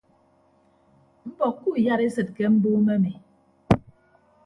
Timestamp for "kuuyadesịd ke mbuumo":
1.61-2.91